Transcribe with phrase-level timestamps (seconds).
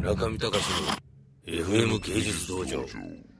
[0.00, 2.86] 村上隆の FM 芸術道場。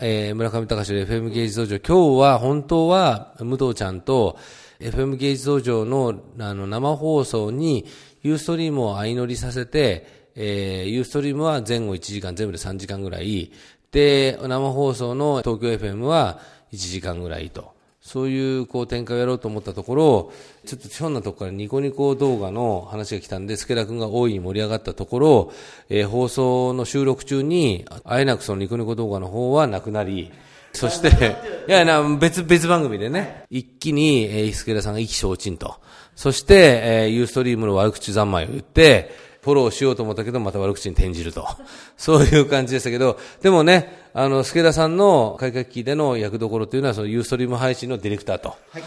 [0.00, 1.78] えー、村上隆の FM 芸術道場。
[1.80, 4.38] 今日は本当は武藤ちゃんと
[4.80, 7.84] FM 芸術道場のあの生放送に
[8.22, 13.52] ユーストリームを相乗りさせて、えー、ユーストリームは前後1時間、全部で3時間ぐらい。
[13.92, 16.40] で、生放送の東京 FM は
[16.72, 17.75] 1時間ぐらいと。
[18.06, 20.32] そういうこう展開をやろうと思ったところ、
[20.64, 25.52] ちょっとひょんなところからニコニコ動画の話が来たんで、助田君が大いに盛り上がったところ、
[25.88, 30.30] えー、放送の収録中に、あえなくそのニコニコ動画の方はなくなり、
[30.72, 31.36] そして、
[31.66, 35.74] いやな、別、別番組でね、一気に、えー、助田さんが意気消沈と。
[36.14, 39.10] そして、えー、ユーストリームの悪口三昧を言って、
[39.46, 41.46] フォローしようと思ったけど、また悪口に転じると。
[41.96, 48.56] そういう感じでしたけど、でもね、あの、助田さんの改革期での役どころというのは、そのユーストリーム配信のディレクターと。
[48.72, 48.82] はい、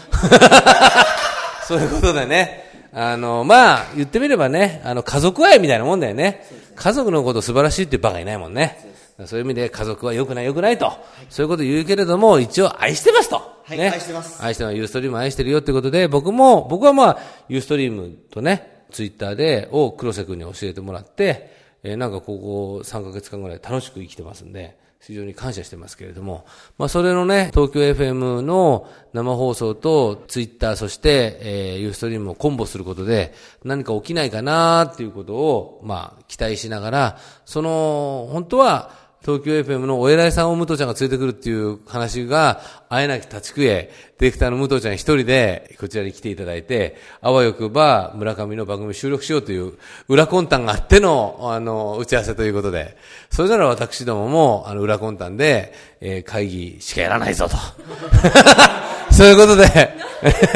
[1.66, 6.46] そういうことでね、あの、まあ、言ってみればね、あの、家族愛みたいなもんだよね。
[6.76, 8.78] 家族のこと素晴らしいっていうバカいないもんね。
[9.26, 13.36] そういう意味で家族は良くない良くないと、はい、そういうこと言うけれども、一応愛してますと。
[13.36, 14.42] はい、ね、愛してます。
[14.42, 14.76] 愛してます。
[14.76, 17.18] ユーストリーム愛してるよってことで、僕も、僕はまあ、
[17.48, 21.50] ユーストリームとね、ツイッターで、を黒瀬君に教えてもらって、
[21.82, 26.44] えー、なんかここ3ヶ月間ぐらい楽しく生きてますんで、非常に感謝してますけれども、
[26.76, 33.32] まあそれのね、東京 FM の生放送とツイッター、そして、えー、ユーストリームをコンボすることで
[33.64, 49.74] 何か起きないかなっていうことを、まあ期待しながら、その、本当は東京 FM のお偉いさんを武藤ちゃんが連れてくるっていう話が、会えなき立ち食え、ディレクターの武藤ちゃん一人でこちらに来ていただいて、あわよくば村上の番組収録しようという
[50.08, 52.96] 裏魂胆があっての、あの、打ち合わせということで、
[53.28, 57.56] それなら私どもも、あの、裏魂胆で、えー、会議しかやらないぞと。
[59.12, 59.66] そういうことで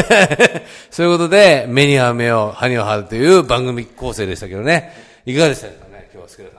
[0.91, 4.93] そういうことで、目には目を、歯には歯という番組構成でしたけどね。
[5.27, 6.51] いかがでしたかね、今日はスケル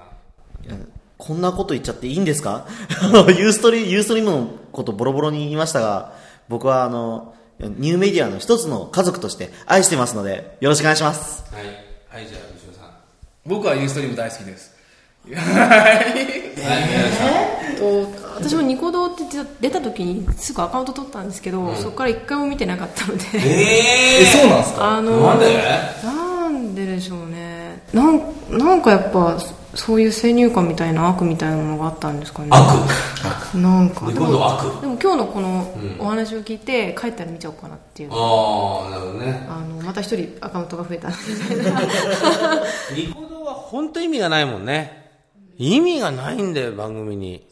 [0.70, 1.05] さん。
[1.18, 2.66] こんなこと言っちゃっていいんですか？
[3.38, 6.14] ユーストリユーストリームのことボロボロに言いましたが、
[6.50, 11.44] 僕はあの、ニューメディアの一つの家族として愛してますので、よろしくお願いします。
[11.54, 11.66] はい。
[11.66, 12.92] はい、じゃあ、吉野さん。
[13.46, 14.76] 僕はユーストリーム大好きです。
[15.34, 15.40] は
[16.16, 16.56] い。
[16.58, 19.24] えー、と私もニコ動って
[19.60, 25.46] 出た時にすぐアカウント取ったんですけど、うん、そこから一回も見てなかったのでえー、そうなんですかあのなんで
[26.04, 26.35] なん
[26.96, 27.84] ででしょうね。
[27.94, 29.38] なんなんかやっぱ
[29.76, 32.50] そういう先入観みたいな悪みたいなものがあったんですかね。
[32.52, 33.58] 悪？
[33.58, 34.12] なんか。
[34.12, 34.82] でも悪？
[34.82, 38.10] でも今日のこのお話を聞いて、帰ったら見ちゃおうかなっていう。
[38.12, 39.46] ああなるほどね。
[39.50, 41.10] あのまた一人アカウントが増えた。
[42.96, 45.06] ニコ動は本当意味がないもんね。
[45.58, 47.46] 意味がないんだよ番組に。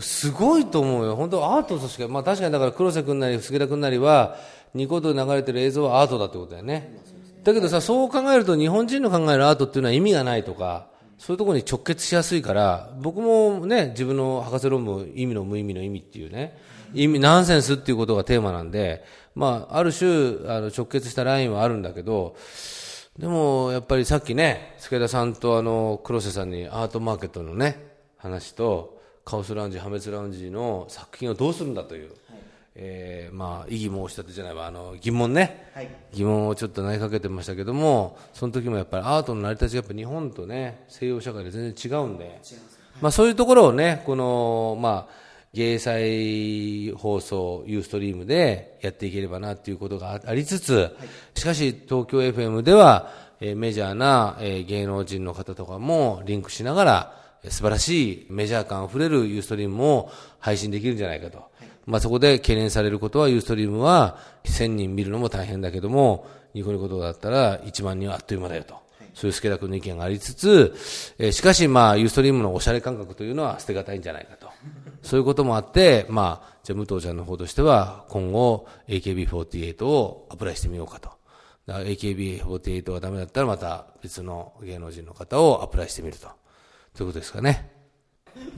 [0.00, 1.16] すごいと思うよ。
[1.16, 4.36] 本当アートとしかまあ確かにだから黒瀬君なり助田君なりは
[4.74, 6.96] ニコ動で流れてる映像はアートだってことだよね
[7.42, 10.90] だけどさそう考えると日本人の考えるアートっていうのは意味がないとか
[11.20, 16.56] そういうところに直結しやすいから、僕もね、自分の博士論文、意味の無意味の意味っていうね、
[16.94, 20.08] 意味、ナンセンスっていうことがテーマなんで、まあ、ある種、
[20.48, 22.36] あの、直結したラインはあるんだけど、
[23.18, 27.76] でも、やっぱりさっきね、助田さんとあの、黒瀬さんにアートマーケットのね、
[28.16, 32.12] 話と、カオスラウンジ、破滅ラウンジの作品をどうするんだという、
[32.74, 42.34] えー、まあ、異議申し立てじゃないわ、あの、疑問ね、はい、疑問をちょっと投げかけてましたけども、その時もやっぱりアートの成り立ちがやっぱ日本とね、西洋社会で全然違うんで、はい、
[43.00, 50.90] まあそういうところをね、この、まあ、芸祭放送、ユーストリームでやっていければなっていうことがありつつ、は
[51.34, 53.10] い、しかし東京 FM では、
[53.40, 61.50] えー、メジャーな、えー、芸能人の方とかもリンクしながら、素晴らしいメジャー感あふれるユーストリームを配信できるんじゃないかと。
[61.86, 68.74] まあ、そこで懸念されることは、ユーストリームは1000人見るのも大変だけども、ニコニコ動画だったら1万人はあっという間だよと。
[69.14, 70.74] そういう助田君の意見がありつつ、
[71.18, 74.48] えー、しかしまあ、ユーストリームのおしゃれ感覚というのは捨てがたいんじゃないかと。
[75.02, 81.10] そういうこともあって、まあ、じゃあ武藤ちゃんの方としては、今後 AKB48 をアプライしてみようかと。
[81.66, 86.28] AKB48 がダメだったらまた別の芸能人の方をアプライしてみると。
[86.94, 87.70] ということですかね。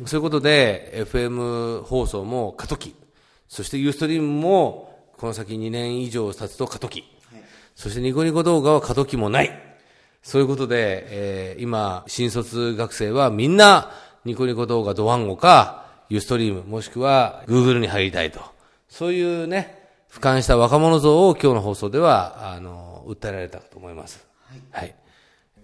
[0.06, 2.94] そういうことで、FM 放送も過渡期。
[3.52, 7.04] そしてユーストリームも、この先2年以上経つと過渡期。
[7.30, 7.42] はい、
[7.76, 9.50] そしてニコニコ動画は過渡期もない。
[10.22, 13.90] そういうことで、えー、今、新卒学生はみんな、
[14.24, 18.40] ニコニコ動画ドワンゴか、ユーストリーム、もしくは、グーグルに入りたいと。
[18.88, 24.26] そういうね、俯瞰した若者像を今日の放送では、あの、訴えられたと思います。
[24.72, 24.86] はい。
[24.86, 24.94] はい。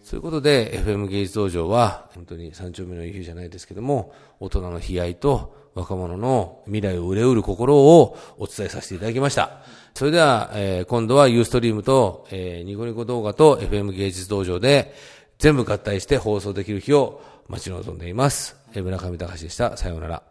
[0.09, 9.61] そういうことで、FM 芸術道場は、本当に三丁目の夕日じゃないですけども、大人の悲哀と、若者の未来を憂うる心をお伝えさせていただきました。
[9.93, 14.95] それでは、えー、今度はユーストリームと、えー、ニコニコ動画と FM 芸術道場で
[15.39, 18.57] 全部合体して放送できる日を待ち望んでいます。
[18.73, 19.77] えー村上隆でした。
[19.77, 20.23] さようなら。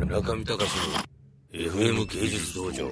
[0.00, 0.58] 村上隆の
[1.52, 2.90] FM 芸術道場。